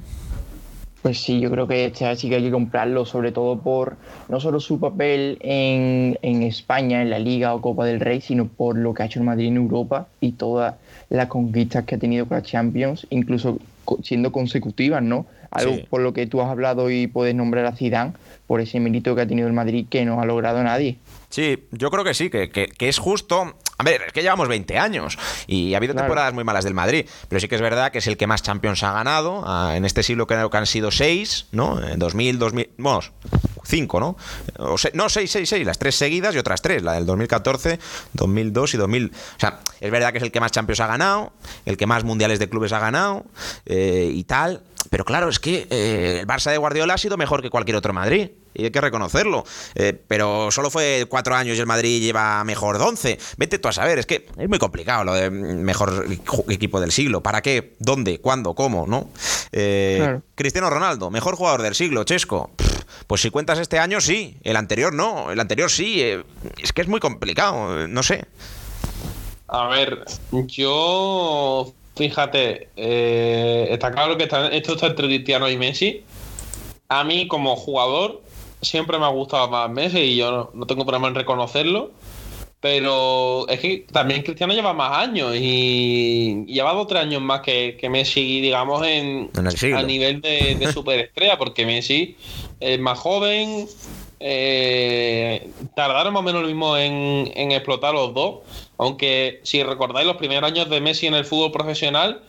[1.02, 3.96] Pues sí, yo creo que este sí que hay que comprarlo, sobre todo por
[4.28, 8.48] no solo su papel en, en, España, en la Liga o Copa del Rey, sino
[8.48, 10.78] por lo que ha hecho el Madrid en Europa y toda
[11.08, 13.58] las conquistas que ha tenido con la Champions, incluso
[14.02, 15.26] siendo consecutivas, ¿no?
[15.50, 18.12] Algo por lo que tú has hablado y puedes nombrar a Zidane,
[18.46, 20.96] por ese mérito que ha tenido el Madrid que no ha logrado nadie.
[21.28, 23.56] Sí, yo creo que sí, que, que, es justo.
[23.78, 27.06] A ver, es que llevamos 20 años y ha habido temporadas muy malas del Madrid,
[27.28, 29.42] pero sí que es verdad que es el que más Champions ha ganado.
[29.44, 31.82] Ah, en este siglo creo que han sido 6, ¿no?
[31.86, 32.70] En 2000, 2000.
[32.78, 33.12] Vamos,
[33.66, 34.16] 5, ¿no?
[34.58, 37.78] O no, 6, 6, 6, las tres seguidas y otras tres, la del 2014,
[38.14, 39.12] 2002 y 2000.
[39.12, 41.32] O sea, es verdad que es el que más Champions ha ganado,
[41.64, 43.26] el que más mundiales de clubes ha ganado
[43.66, 44.62] eh, y tal.
[44.90, 47.92] Pero claro, es que eh, el Barça de Guardiola ha sido mejor que cualquier otro
[47.92, 48.30] Madrid.
[48.56, 49.44] Y hay que reconocerlo.
[49.74, 53.18] Eh, pero solo fue cuatro años y el Madrid lleva mejor de 11.
[53.36, 56.06] Vete tú a saber, es que es muy complicado lo de mejor
[56.48, 57.22] equipo del siglo.
[57.22, 57.74] ¿Para qué?
[57.78, 58.20] ¿Dónde?
[58.20, 58.54] ¿Cuándo?
[58.54, 58.86] ¿Cómo?
[58.86, 59.10] ¿No?
[60.34, 62.50] Cristiano Ronaldo, mejor jugador del siglo, Chesco.
[63.06, 64.36] Pues si cuentas este año, sí.
[64.42, 65.30] El anterior no.
[65.30, 66.00] El anterior sí.
[66.00, 66.24] Eh,
[66.62, 67.84] es que es muy complicado.
[67.84, 68.24] Eh, no sé.
[69.48, 71.72] A ver, yo.
[71.96, 76.04] Fíjate, eh, está claro que esto está entre Cristiano y Messi.
[76.88, 78.22] A mí, como jugador,
[78.60, 81.90] siempre me ha gustado más Messi y yo no tengo problema en reconocerlo.
[82.58, 87.42] Pero es que también Cristiano lleva más años y lleva dos o tres años más
[87.42, 89.30] que, Messi, digamos, en,
[89.76, 92.16] a nivel de, superestrella, porque Messi
[92.58, 93.68] es más joven,
[94.18, 98.40] eh, tardaron más o menos lo mismo en, en, explotar los dos,
[98.78, 102.22] aunque si recordáis los primeros años de Messi en el fútbol profesional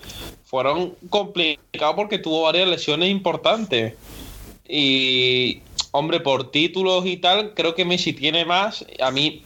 [0.43, 3.95] fueron complicados porque tuvo varias lesiones importantes.
[4.67, 5.61] Y,
[5.91, 8.85] hombre, por títulos y tal, creo que Messi tiene más.
[8.99, 9.43] A mí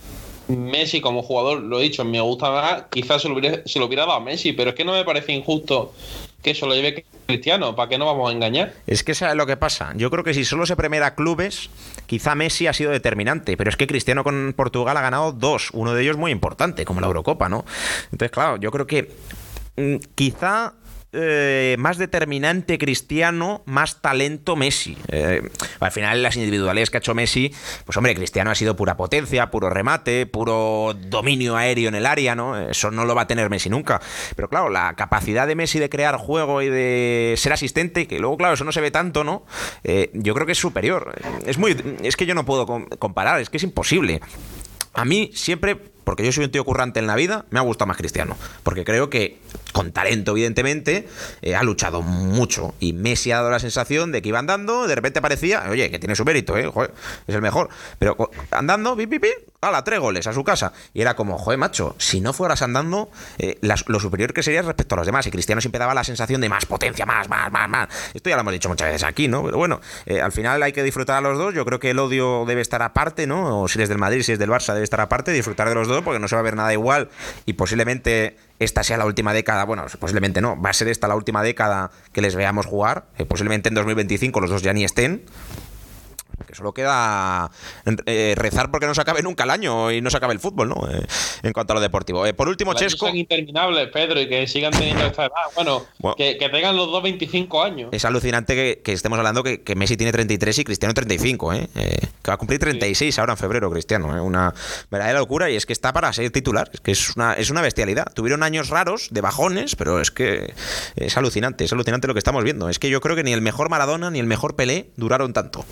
[0.47, 3.35] Messi como jugador, lo he dicho, me gusta más, quizás se lo
[3.85, 5.93] hubiera, dado a Messi, pero es que no me parece injusto
[6.41, 8.73] que eso lo lleve Cristiano, ¿para qué no vamos a engañar?
[8.87, 9.93] Es que es lo que pasa.
[9.95, 11.69] Yo creo que si solo se premiera clubes,
[12.07, 15.93] quizá Messi ha sido determinante, pero es que Cristiano con Portugal ha ganado dos, uno
[15.93, 17.63] de ellos muy importante, como la Eurocopa, ¿no?
[18.05, 19.11] Entonces, claro, yo creo que
[19.77, 20.73] mm, quizá
[21.13, 24.97] eh, más determinante Cristiano, más talento Messi.
[25.09, 25.41] Eh,
[25.79, 27.53] al final, las individualidades que ha hecho Messi,
[27.85, 32.33] pues hombre, Cristiano ha sido pura potencia, puro remate, puro dominio aéreo en el área,
[32.35, 32.57] ¿no?
[32.57, 34.01] Eso no lo va a tener Messi nunca.
[34.35, 38.37] Pero claro, la capacidad de Messi de crear juego y de ser asistente, que luego,
[38.37, 39.45] claro, eso no se ve tanto, ¿no?
[39.83, 41.13] Eh, yo creo que es superior.
[41.45, 41.75] Es muy.
[42.03, 42.65] Es que yo no puedo
[42.99, 44.21] comparar, es que es imposible.
[44.93, 47.87] A mí siempre porque yo soy un tío currante en la vida, me ha gustado
[47.87, 48.37] más Cristiano.
[48.63, 49.39] Porque creo que,
[49.71, 51.07] con talento, evidentemente,
[51.41, 52.73] eh, ha luchado mucho.
[52.79, 55.99] Y Messi ha dado la sensación de que iba andando, de repente aparecía, oye, que
[55.99, 56.71] tiene su mérito, ¿eh?
[57.27, 57.69] es el mejor.
[57.99, 59.19] Pero andando, pi, pi,
[59.69, 60.73] la tres goles a su casa.
[60.93, 64.95] Y era como, joder, macho, si no fueras andando, eh, lo superior que serías respecto
[64.95, 65.27] a los demás.
[65.27, 67.89] Y Cristiano siempre daba la sensación de más potencia, más, más, más, más.
[68.13, 69.43] Esto ya lo hemos dicho muchas veces aquí, ¿no?
[69.43, 71.53] Pero bueno, eh, al final hay que disfrutar a los dos.
[71.53, 73.61] Yo creo que el odio debe estar aparte, ¿no?
[73.61, 75.87] O si eres del Madrid, si es del Barça, debe estar aparte, disfrutar de los
[75.87, 77.09] dos porque no se va a ver nada igual
[77.45, 81.15] y posiblemente esta sea la última década, bueno, posiblemente no, va a ser esta la
[81.15, 85.23] última década que les veamos jugar, eh, posiblemente en 2025 los dos ya ni estén,
[86.45, 87.49] que solo queda
[88.05, 90.69] eh, rezar porque no se acabe nunca el año y no se acabe el fútbol,
[90.69, 90.87] ¿no?
[90.89, 91.05] Eh,
[91.43, 92.25] en cuanto a lo deportivo.
[92.25, 93.07] Eh, por último, Chesco.
[93.07, 95.31] Son interminables, Pedro, y que sigan teniendo esta edad.
[95.55, 95.85] Bueno,
[96.17, 97.89] que, tengan los dos 25 años.
[97.91, 101.69] Es alucinante que, estemos hablando que, Messi tiene 33 y Cristiano 35, ¿eh?
[101.73, 104.23] que va a cumplir 36 ahora en febrero, Cristiano.
[104.23, 104.53] Una
[104.89, 106.69] verdadera locura y es que está para ser titular.
[106.73, 108.05] Es que es una, es una bestialidad.
[108.13, 110.53] Tuvieron años raros, de bajones, pero es que
[110.95, 112.69] es alucinante, es alucinante lo que estamos viendo.
[112.69, 115.65] Es que yo creo que ni el mejor Maradona ni el mejor Pelé duraron tanto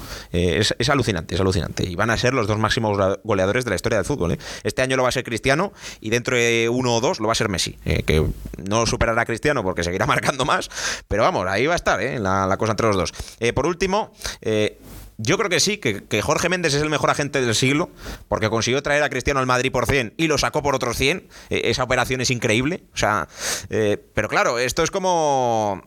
[0.59, 1.83] es, alucinante, es alucinante.
[1.83, 4.33] Y van a ser los dos máximos goleadores de la historia del fútbol.
[4.33, 4.39] ¿eh?
[4.63, 7.33] Este año lo va a ser Cristiano y dentro de uno o dos lo va
[7.33, 8.25] a ser Messi, eh, que
[8.57, 10.69] no superará a Cristiano porque seguirá marcando más,
[11.07, 12.19] pero vamos, ahí va a estar ¿eh?
[12.19, 13.13] la, cosa entre los dos.
[13.53, 14.11] por último,
[15.17, 17.89] yo creo que sí, que, Jorge Méndez es el mejor agente del siglo,
[18.27, 21.27] porque consiguió traer a Cristiano al Madrid por 100 y lo sacó por otros 100.
[21.49, 22.83] esa operación es increíble.
[22.93, 23.27] O sea,
[24.13, 25.83] pero claro, esto es como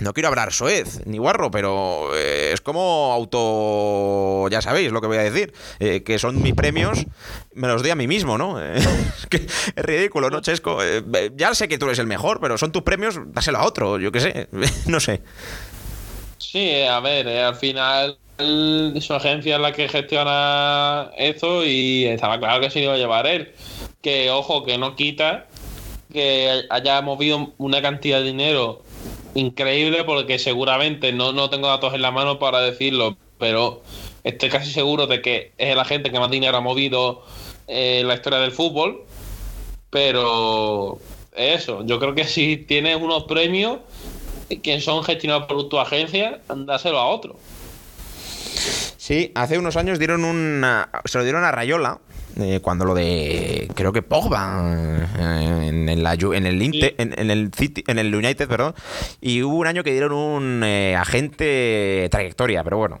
[0.00, 4.48] no quiero hablar soez ni guarro, pero eh, es como auto.
[4.50, 5.52] Ya sabéis lo que voy a decir.
[5.80, 7.06] Eh, que son mis premios,
[7.54, 8.60] me los doy a mí mismo, ¿no?
[8.74, 8.86] es,
[9.30, 10.82] es ridículo, ¿no, Chesco?
[10.82, 11.02] Eh,
[11.36, 14.12] ya sé que tú eres el mejor, pero son tus premios, dáselo a otro, yo
[14.12, 14.48] qué sé.
[14.86, 15.22] no sé.
[16.38, 18.18] Sí, a ver, al final
[19.00, 23.26] su agencia es la que gestiona eso y estaba claro que se iba a llevar
[23.26, 23.52] él.
[24.00, 25.46] Que, ojo, que no quita
[26.12, 28.82] que haya movido una cantidad de dinero
[29.34, 33.82] increíble porque seguramente no, no tengo datos en la mano para decirlo, pero
[34.24, 37.24] estoy casi seguro de que es el agente que más dinero ha movido
[37.66, 39.04] en eh, la historia del fútbol.
[39.90, 40.98] Pero
[41.36, 43.80] eso, yo creo que si tienes unos premios
[44.62, 47.36] que son gestionados por tu agencia, dáselo a otro.
[48.96, 52.00] Sí, hace unos años dieron una, se lo dieron a Rayola,
[52.40, 54.74] eh, cuando lo de creo que Pogba
[55.18, 56.62] eh, en, el en el
[56.98, 58.74] en, el City, en el United perdón.
[59.20, 63.00] Y hubo un año que dieron un eh, agente trayectoria pero bueno.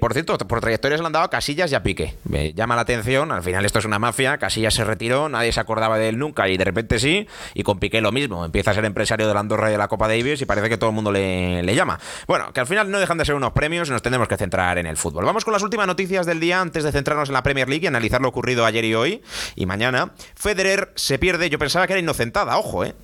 [0.00, 2.76] Por cierto por trayectoria se le han dado a Casillas y a Pique me llama
[2.76, 6.08] la atención al final esto es una mafia Casillas se retiró nadie se acordaba de
[6.08, 9.28] él nunca y de repente sí y con Piqué lo mismo empieza a ser empresario
[9.28, 11.62] de la Andorra y de la Copa Davis y parece que todo el mundo le,
[11.62, 12.00] le llama.
[12.26, 14.78] Bueno que al final no dejan de ser unos premios y nos tenemos que centrar
[14.78, 15.26] en el fútbol.
[15.26, 17.86] Vamos con las últimas noticias del día antes de centrarnos en la Premier League y
[17.86, 19.22] analizar lo ocurrido ayer y hoy
[19.54, 20.12] y mañana.
[20.34, 22.94] Federer se pierde, yo pensaba que era inocentada, ojo, ¿eh?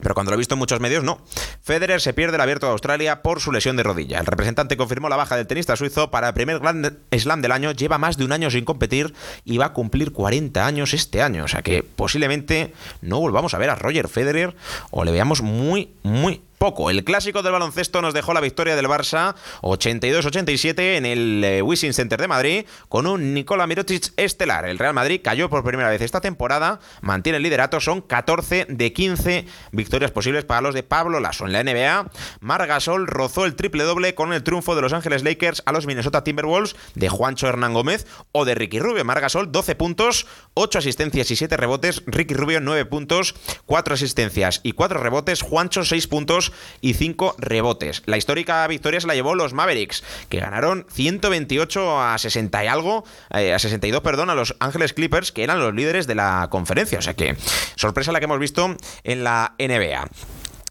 [0.00, 1.20] Pero cuando lo he visto en muchos medios, no.
[1.62, 4.20] Federer se pierde el abierto de Australia por su lesión de rodilla.
[4.20, 7.72] El representante confirmó la baja del tenista suizo para el primer Grand Slam del año.
[7.72, 9.12] Lleva más de un año sin competir
[9.44, 11.44] y va a cumplir 40 años este año.
[11.44, 12.72] O sea que posiblemente
[13.02, 14.54] no volvamos a ver a Roger Federer
[14.90, 16.90] o le veamos muy, muy poco.
[16.90, 21.94] El clásico del baloncesto nos dejó la victoria del Barça 82-87 en el eh, Wishing
[21.94, 24.66] Center de Madrid con un Nikola Mirotic estelar.
[24.66, 28.92] El Real Madrid cayó por primera vez esta temporada, mantiene el liderato, son 14 de
[28.92, 31.46] 15 victorias posibles para los de Pablo Lasso.
[31.46, 35.62] En la NBA, Margasol rozó el triple doble con el triunfo de Los Ángeles Lakers
[35.64, 39.04] a los Minnesota Timberwolves de Juancho Hernán Gómez o de Ricky Rubio.
[39.04, 42.02] Margasol 12 puntos, 8 asistencias y 7 rebotes.
[42.06, 43.34] Ricky Rubio 9 puntos,
[43.66, 45.42] 4 asistencias y 4 rebotes.
[45.42, 46.47] Juancho 6 puntos
[46.80, 48.02] y 5 rebotes.
[48.06, 53.04] La histórica victoria se la llevó los Mavericks, que ganaron 128 a 60 y algo,
[53.30, 56.98] eh, a 62, perdón, a los Ángeles Clippers, que eran los líderes de la conferencia.
[56.98, 57.36] O sea que
[57.76, 60.08] sorpresa la que hemos visto en la NBA.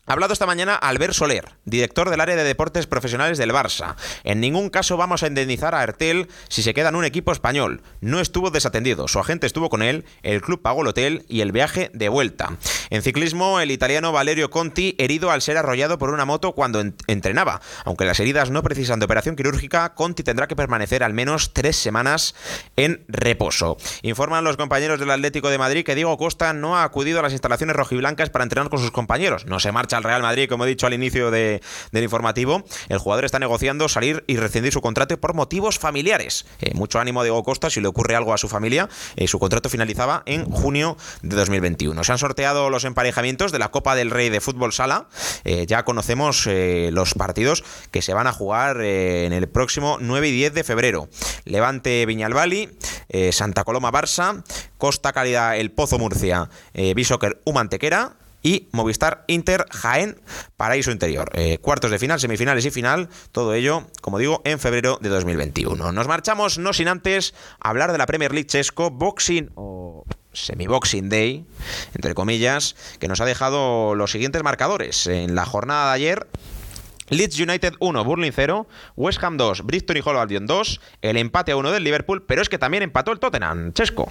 [0.10, 3.98] Ha hablado esta mañana Albert Soler, director del área de deportes profesionales del Barça.
[4.24, 7.82] En ningún caso vamos a indemnizar a Ertel si se queda en un equipo español.
[8.00, 11.52] No estuvo desatendido, su agente estuvo con él, el club pagó el hotel y el
[11.52, 12.56] viaje de vuelta.
[12.90, 17.60] En ciclismo, el italiano Valerio Conti herido al ser arrollado por una moto cuando entrenaba.
[17.84, 21.76] Aunque las heridas no precisan de operación quirúrgica, Conti tendrá que permanecer al menos tres
[21.76, 22.34] semanas
[22.78, 23.76] en reposo.
[24.04, 27.34] Informan los compañeros del Atlético de Madrid que Diego Costa no ha acudido a las
[27.34, 29.46] instalaciones rojiblancas para entrenar con sus compañeros.
[29.46, 31.62] No se marcha al Real Madrid, como he dicho al inicio del
[31.94, 32.64] informativo.
[32.90, 36.46] El jugador está negociando salir y rescindir su contrato por motivos familiares.
[36.62, 38.90] Eh, mucho ánimo a Diego Costa si le ocurre algo a su familia.
[39.16, 42.04] Eh, su contrato finalizaba en junio de 2021.
[42.04, 45.08] Se han sorteado los emparejamientos de la Copa del Rey de Fútbol Sala.
[45.44, 50.32] Eh, ya conocemos los partidos que se van a jugar en el próximo 9 y
[50.32, 51.10] 10 de febrero.
[51.46, 52.70] Levante Viñalbali,
[53.32, 54.44] Santa Coloma Barça,
[54.78, 60.22] Costa Calidad El Pozo Murcia, Bishoker Humantequera y Movistar Inter Jaén
[60.56, 61.30] Paraíso Interior.
[61.34, 65.92] Eh, cuartos de final, semifinales y final, todo ello, como digo, en febrero de 2021.
[65.92, 71.46] Nos marchamos, no sin antes hablar de la Premier League Chesco, Boxing o semi-Boxing Day,
[71.96, 75.08] entre comillas, que nos ha dejado los siguientes marcadores.
[75.08, 76.28] En la jornada de ayer,
[77.10, 81.54] Leeds United 1, Burling 0, West Ham 2, Bristol y Hall Albion 2, el empate
[81.54, 84.10] a 1 del Liverpool, pero es que también empató el Tottenham, Chesco.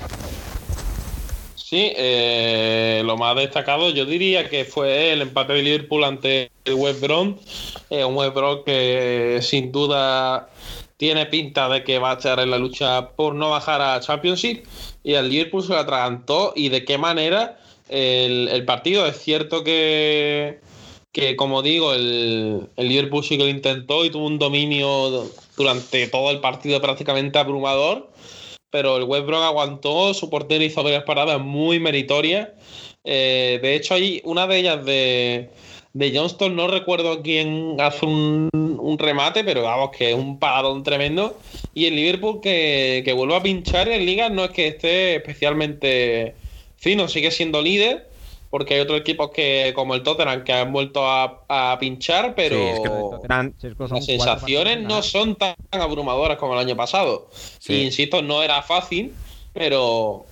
[1.69, 6.75] Sí, eh, lo más destacado yo diría que fue el empate de Liverpool ante el
[6.75, 7.03] West.
[7.91, 10.49] Eh, un West que sin duda
[10.97, 14.65] tiene pinta de que va a estar en la lucha por no bajar a Championship.
[15.03, 16.53] Y el Liverpool se lo atragantó.
[16.55, 19.05] ¿Y de qué manera el, partido?
[19.05, 20.61] Es cierto que,
[21.11, 26.07] que como digo, el, el Liverpool sí que lo intentó y tuvo un dominio durante
[26.07, 28.09] todo el partido prácticamente abrumador
[28.71, 32.49] pero el West Brom aguantó, su portero hizo varias paradas muy meritorias.
[33.05, 35.51] Eh, de hecho, hay una de ellas de,
[35.93, 38.51] de Johnston, no recuerdo quién hace un,
[38.99, 41.39] remate, pero vamos, que es un paradón tremendo.
[41.75, 46.35] Y el Liverpool que, que vuelve a pinchar en Liga no es que esté especialmente
[46.77, 48.16] fino, sigue siendo líder
[48.51, 54.05] porque hay otros equipos que, como el Tottenham, que han vuelto a, pinchar, pero las
[54.05, 57.29] sensaciones no son tan abrumadoras como el año pasado.
[57.67, 59.13] Y insisto, no era fácil,
[59.53, 60.27] pero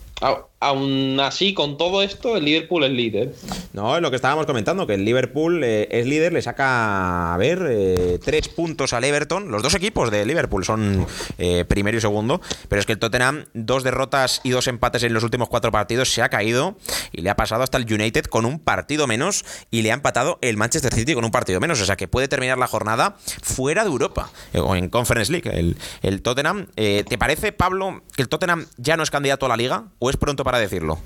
[0.65, 3.35] aún así, con todo esto, el Liverpool es líder.
[3.73, 7.37] No, es lo que estábamos comentando, que el Liverpool eh, es líder, le saca, a
[7.37, 9.51] ver, eh, tres puntos al Everton.
[9.51, 11.07] Los dos equipos de Liverpool son
[11.39, 15.13] eh, primero y segundo, pero es que el Tottenham, dos derrotas y dos empates en
[15.13, 16.77] los últimos cuatro partidos, se ha caído
[17.13, 20.39] y le ha pasado hasta el United con un partido menos y le ha empatado
[20.41, 21.81] el Manchester City con un partido menos.
[21.81, 25.51] O sea que puede terminar la jornada fuera de Europa o en Conference League.
[25.53, 29.57] El, el Tottenham, ¿te parece, Pablo, que el Tottenham ya no es candidato a la
[29.57, 30.99] liga o es pronto para decirlo?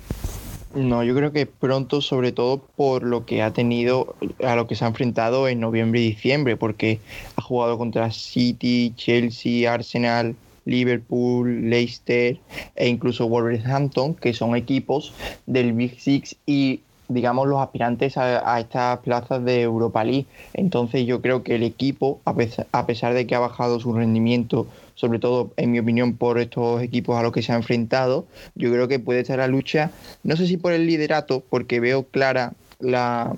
[0.75, 4.77] No, yo creo que pronto, sobre todo por lo que ha tenido, a lo que
[4.77, 7.01] se ha enfrentado en noviembre y diciembre, porque
[7.37, 12.37] ha jugado contra City, Chelsea, Arsenal, Liverpool, Leicester
[12.77, 15.15] e incluso Wolverhampton, que son equipos
[15.47, 20.27] del Big Six y digamos los aspirantes a, estas plazas de Europa League.
[20.53, 24.67] Entonces yo creo que el equipo, a pesar de que ha bajado su rendimiento
[24.99, 28.73] sobre todo en mi opinión por estos equipos a los que se ha enfrentado, yo
[28.73, 29.93] creo que puede estar la lucha,
[30.25, 33.37] no sé si por el liderato, porque veo clara la,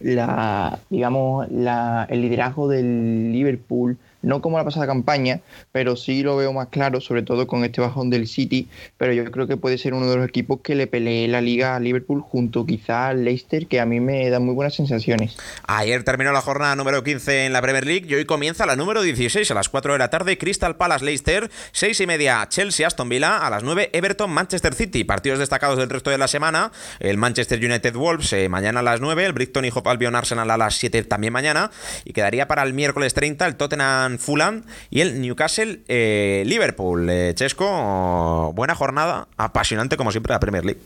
[0.00, 5.40] la digamos, la, el liderazgo del Liverpool no como la pasada campaña,
[5.72, 9.30] pero sí lo veo más claro, sobre todo con este bajón del City, pero yo
[9.30, 12.20] creo que puede ser uno de los equipos que le pelee la liga a Liverpool
[12.20, 15.36] junto quizá al Leicester, que a mí me da muy buenas sensaciones.
[15.66, 19.02] Ayer terminó la jornada número 15 en la Premier League y hoy comienza la número
[19.02, 23.08] 16 a las 4 de la tarde, Crystal Palace Leicester, 6 y media Chelsea Aston
[23.08, 27.16] Villa, a las 9 Everton Manchester City, partidos destacados del resto de la semana, el
[27.16, 30.56] Manchester United Wolves eh, mañana a las 9, el Brighton y Hope Albion Arsenal a
[30.56, 31.70] las 7 también mañana,
[32.04, 37.10] y quedaría para el miércoles 30 el Tottenham Fulham y el Newcastle eh, Liverpool.
[37.10, 40.80] Eh, Chesco, buena jornada, apasionante como siempre la Premier League.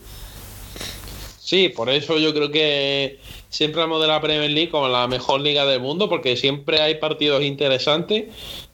[1.39, 5.41] Sí, por eso yo creo que siempre hablamos de la Premier League como la mejor
[5.41, 8.25] liga del mundo, porque siempre hay partidos interesantes.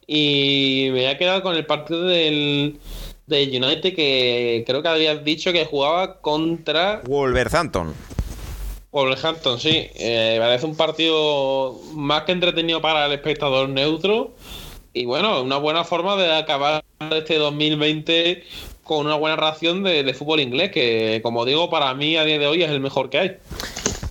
[0.07, 2.79] Y me voy a quedar con el partido del,
[3.27, 7.93] United que creo que habías dicho que jugaba contra Wolverhampton.
[8.91, 9.89] Wolverhampton, sí.
[9.95, 14.31] Eh, parece un partido más que entretenido para el espectador neutro.
[14.93, 18.43] Y bueno, una buena forma de acabar este 2020
[18.83, 22.47] con una buena ración de, fútbol inglés, que como digo, para mí a día de
[22.47, 23.37] hoy es el mejor que hay.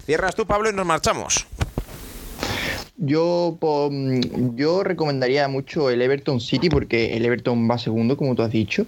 [0.07, 1.47] Cierras tú, Pablo, y nos marchamos.
[3.01, 3.57] Yo,
[4.57, 8.87] yo recomendaría mucho el Everton City porque el Everton va segundo, como tú has dicho.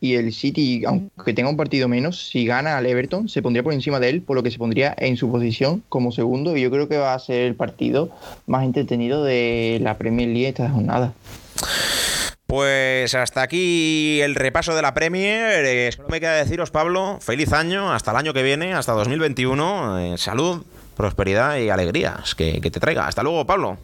[0.00, 3.72] Y el City, aunque tenga un partido menos, si gana al Everton, se pondría por
[3.72, 6.56] encima de él, por lo que se pondría en su posición como segundo.
[6.56, 8.10] Y yo creo que va a ser el partido
[8.46, 11.14] más entretenido de la Premier League esta jornada.
[12.46, 15.64] Pues hasta aquí el repaso de la Premier.
[15.64, 19.98] Eh, solo me queda deciros, Pablo, feliz año, hasta el año que viene, hasta 2021.
[20.00, 20.64] Eh, salud,
[20.94, 23.06] prosperidad y alegrías que, que te traiga.
[23.06, 23.78] Hasta luego, Pablo.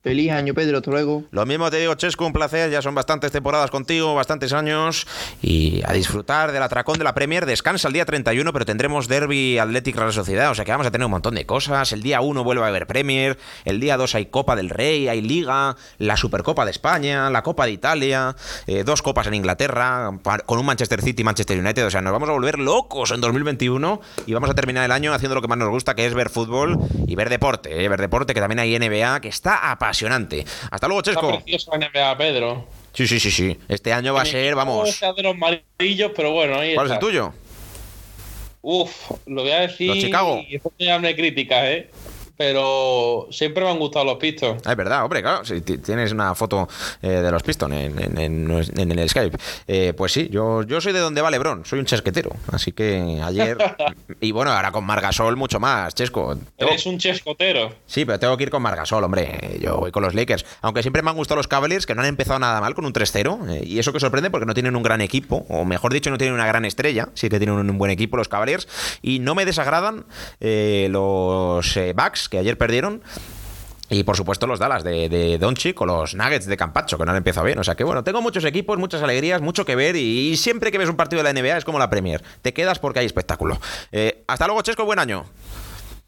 [0.00, 1.24] Feliz año, Pedro, hasta luego.
[1.32, 2.70] Lo mismo te digo, Chesco, un placer.
[2.70, 5.08] Ya son bastantes temporadas contigo, bastantes años.
[5.42, 7.46] Y a disfrutar del atracón de la Premier.
[7.46, 10.52] Descansa el día 31, pero tendremos Derby Athletic Real Sociedad.
[10.52, 11.90] O sea que vamos a tener un montón de cosas.
[11.90, 13.38] El día 1 vuelve a haber Premier.
[13.64, 17.64] El día 2 hay Copa del Rey, hay Liga, la Supercopa de España, la Copa
[17.64, 18.36] de Italia,
[18.68, 20.12] eh, dos copas en Inglaterra,
[20.46, 21.84] con un Manchester City y Manchester United.
[21.84, 25.12] O sea, nos vamos a volver locos en 2021 y vamos a terminar el año
[25.12, 26.78] haciendo lo que más nos gusta, que es ver fútbol
[27.08, 27.84] y ver deporte.
[27.84, 30.44] Eh, ver deporte, que también hay NBA, que está apasionado apasionante.
[30.70, 31.42] Hasta luego, Chesco.
[31.46, 32.66] Está NBA, Pedro.
[32.92, 33.58] Sí, sí, sí, sí.
[33.68, 35.00] Este año va a ser, vamos.
[35.00, 37.32] de los amarillos, pero bueno, ahí ¿Cuál es el tuyo?
[38.60, 39.88] Uf, lo voy a decir.
[39.88, 40.42] Los Chicago.
[40.46, 41.90] Y esto me críticas, ¿eh?
[42.38, 44.62] Pero siempre me han gustado los Pistons.
[44.64, 45.44] Ah, es verdad, hombre, claro.
[45.44, 46.68] Si tienes una foto
[47.02, 49.36] eh, de los Pistons en, en, el Skype.
[49.66, 52.30] Eh, pues sí, yo, yo soy de donde va Lebron, soy un chesquetero.
[52.52, 53.58] Así que ayer.
[54.20, 56.38] y bueno, ahora con Margasol mucho más, Chesco.
[56.56, 57.74] Eres un chescotero.
[57.86, 59.58] Sí, pero tengo que ir con Margasol, hombre.
[59.60, 60.46] Yo voy con los Lakers.
[60.62, 62.92] Aunque siempre me han gustado los Cavaliers, que no han empezado nada mal con un
[62.92, 63.50] 3-0.
[63.50, 66.18] Eh, y eso que sorprende porque no tienen un gran equipo, o mejor dicho, no
[66.18, 67.08] tienen una gran estrella.
[67.14, 68.68] Sí que tienen un, buen equipo los Cavaliers.
[69.02, 70.06] Y no me desagradan
[70.38, 73.02] los Bucks que ayer perdieron.
[73.90, 77.16] Y por supuesto los Dallas de, de Doncic los Nuggets de Campacho, que no han
[77.16, 77.58] empezado bien.
[77.58, 80.78] O sea que bueno, tengo muchos equipos, muchas alegrías, mucho que ver y, siempre que
[80.78, 82.22] ves un partido de la NBA es como la Premier.
[82.42, 83.58] Te quedas porque hay espectáculo.
[83.92, 85.24] Eh, hasta luego, Chesco, buen año.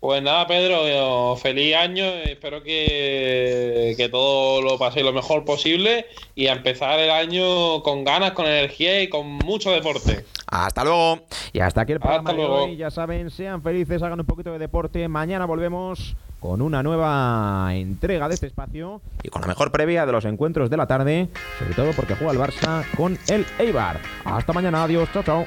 [0.00, 2.04] Pues nada, Pedro, feliz año.
[2.04, 8.02] Espero que, que todo lo paséis lo mejor posible y a empezar el año con
[8.02, 10.24] ganas, con energía y con mucho deporte.
[10.46, 11.20] Hasta luego.
[11.52, 12.76] Y hasta aquí el programa de hoy.
[12.76, 15.06] Ya saben, sean felices, hagan un poquito de deporte.
[15.06, 20.12] Mañana volvemos con una nueva entrega de este espacio y con la mejor previa de
[20.12, 21.28] los encuentros de la tarde,
[21.58, 24.00] sobre todo porque juega el Barça con el Eibar.
[24.24, 25.46] Hasta mañana, adiós, chao, chao.